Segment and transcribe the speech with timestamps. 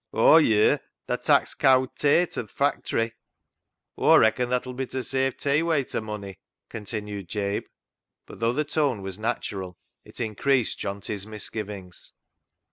[0.15, 3.13] Aw ye'r, tha tak's cowd tay to th' factory;
[3.99, 6.39] Aw reacon that'll be to save tay wayter money,"
[6.69, 7.67] continued Jabe.
[8.25, 12.13] But though the tone was natural, it increased Johnty's misgivings.